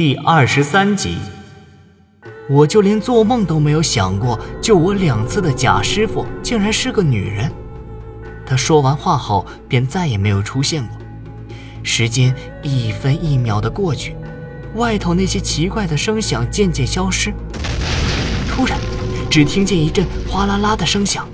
[0.00, 1.18] 第二十三集，
[2.48, 7.52] 我就连做梦都没有想过，救我两次的贾师傅竟然是个女人。
[8.46, 10.96] 他说完话后，便再也没有出现过。
[11.82, 14.16] 时间一分一秒的过去，
[14.74, 17.30] 外头那些奇怪的声响渐渐消失。
[18.48, 18.78] 突然，
[19.28, 21.28] 只听见一阵哗啦啦的声响，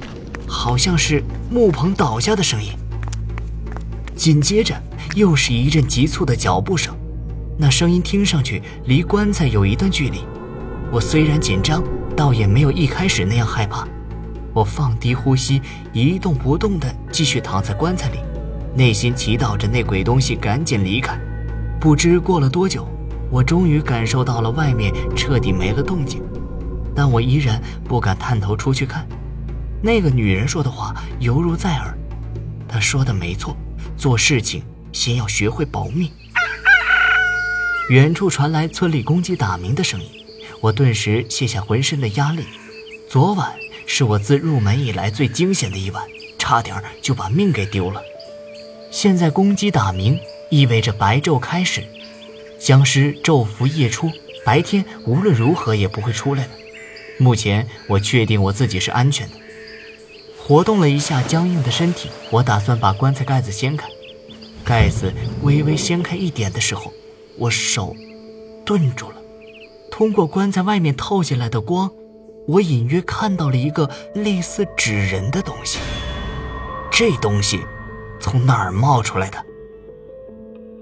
[0.44, 2.72] 好像是木棚倒下的声音。
[4.16, 4.74] 紧接着，
[5.14, 6.92] 又是一阵急促的脚步声。
[7.58, 10.18] 那声音听上去离棺材有一段距离，
[10.92, 11.82] 我虽然紧张，
[12.14, 13.88] 倒也没有一开始那样害怕。
[14.52, 18.18] 我放低呼吸，一动不动地继续躺在棺材里，
[18.74, 21.18] 内心祈祷着那鬼东西赶紧离开。
[21.80, 22.86] 不知过了多久，
[23.30, 26.22] 我终于感受到了外面彻底没了动静，
[26.94, 29.06] 但我依然不敢探头出去看。
[29.82, 31.96] 那个女人说的话犹如在耳，
[32.68, 33.56] 她说的没错，
[33.96, 36.12] 做事情先要学会保密。
[37.88, 40.08] 远处传来村里公鸡打鸣的声音，
[40.60, 42.42] 我顿时卸下浑身的压力。
[43.08, 43.54] 昨晚
[43.86, 46.02] 是我自入门以来最惊险的一晚，
[46.36, 48.02] 差点就把命给丢了。
[48.90, 50.18] 现在公鸡打鸣
[50.50, 51.84] 意味着白昼开始，
[52.58, 54.10] 僵尸昼伏夜出，
[54.44, 56.50] 白天无论如何也不会出来的。
[57.18, 59.34] 目前我确定我自己是安全的。
[60.36, 63.86] 活动了一下僵硬的身体，我打算把棺材盖子掀开。
[64.64, 66.92] 盖子微微掀开一点的时候。
[67.38, 67.94] 我手
[68.64, 69.16] 顿住了，
[69.90, 71.90] 通过棺材外面透进来的光，
[72.46, 75.78] 我隐约看到了一个类似纸人的东西。
[76.90, 77.60] 这东西
[78.18, 79.44] 从哪儿冒出来的？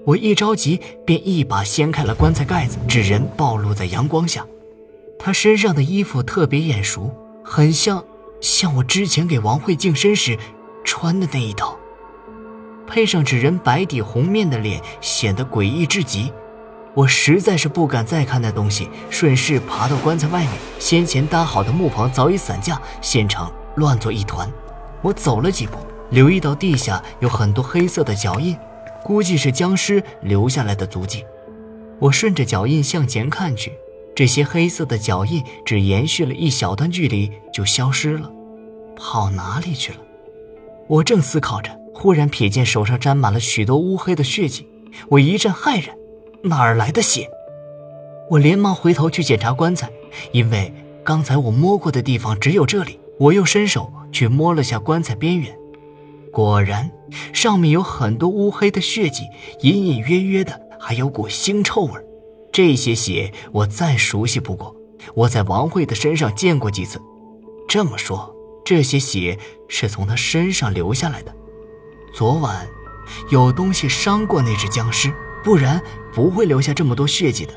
[0.05, 2.77] 我一着急，便一把掀开了棺材盖子。
[2.87, 4.45] 纸人暴露在阳光下，
[5.19, 8.05] 他身上的衣服特别眼熟，很像
[8.39, 10.37] 像我之前给王慧净身时
[10.83, 11.77] 穿的那一套。
[12.87, 16.31] 配上纸人白底红面的脸，显得诡异至极。
[16.95, 20.51] 我实在是不敢再看那东西，顺势爬到棺材外面。
[20.79, 24.49] 先前搭好的木棚早已散架，现场乱作一团。
[25.01, 25.73] 我走了几步，
[26.09, 28.57] 留意到地下有很多黑色的脚印，
[29.03, 31.25] 估计是僵尸留下来的足迹。
[31.99, 33.73] 我顺着脚印向前看去，
[34.15, 38.31] 这些黑色的脚印只延续了一小段距离就消失了，
[38.95, 39.97] 跑哪里去了？
[40.87, 44.65] 我正思考着，忽然瞥见手上沾满了许多乌黑的血迹，
[45.09, 45.93] 我一阵骇然。
[46.47, 47.27] 哪儿来的血？
[48.29, 49.89] 我连忙回头去检查棺材，
[50.31, 50.71] 因为
[51.03, 52.99] 刚才我摸过的地方只有这里。
[53.17, 55.57] 我又伸手去摸了下棺材边缘，
[56.33, 56.91] 果然
[57.31, 59.23] 上面有很多乌黑的血迹，
[59.61, 61.93] 隐隐约约的还有股腥臭味。
[62.51, 64.75] 这些血我再熟悉不过，
[65.13, 67.01] 我在王慧的身上见过几次。
[67.69, 68.35] 这么说，
[68.65, 69.39] 这些血
[69.69, 71.33] 是从她身上流下来的。
[72.13, 72.67] 昨晚
[73.31, 75.11] 有东西伤过那只僵尸。
[75.41, 75.79] 不然
[76.15, 77.53] 不会留下这么多血迹的。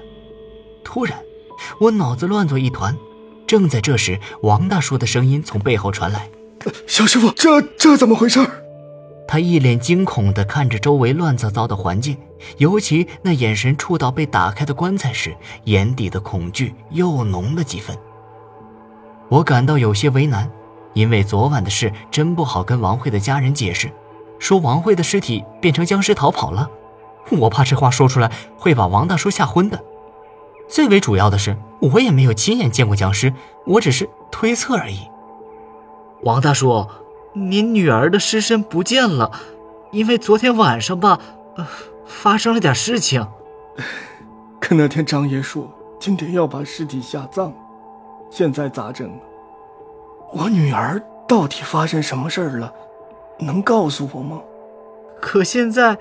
[0.83, 1.17] 突然，
[1.79, 2.97] 我脑子乱作一团。
[3.47, 6.29] 正在这时，王大叔的声音从背后传来
[6.87, 8.41] ：“小师傅，这这怎么回事？”
[9.29, 12.17] 他一脸惊恐地看着周围乱糟糟的环境，
[12.57, 17.97] 尤其那眼神触到被打开的棺材时，眼底的恐惧又浓了几分。
[19.29, 20.51] 我感到有些为难，
[20.95, 23.91] 因为昨晚的事真不好跟王慧的家人解释，
[24.39, 26.69] 说王慧的尸体变成僵尸逃跑了。
[27.31, 29.83] 我怕这话说出来会把王大叔吓昏的。
[30.69, 33.33] 最为主要的是，我也没有亲眼见过僵尸，
[33.65, 35.09] 我只是推测而已。
[36.23, 36.87] 王大叔，
[37.33, 39.31] 您女儿的尸身不见了，
[39.93, 41.19] 因为昨天晚上吧，
[41.57, 41.67] 呃，
[42.05, 43.27] 发生了点事情。
[44.61, 47.53] 可那天张爷说今天要把尸体下葬，
[48.31, 49.11] 现在咋整？
[50.33, 52.73] 我女儿到底发生什么事儿了？
[53.39, 54.41] 能告诉我吗？
[55.21, 55.97] 可现在。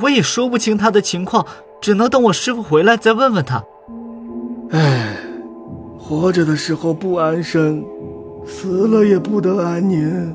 [0.00, 1.46] 我也说不清他的情况，
[1.80, 3.64] 只能等我师傅回来再问问他。
[4.70, 5.16] 唉，
[5.98, 7.84] 活着的时候不安生，
[8.46, 10.34] 死了也不得安宁。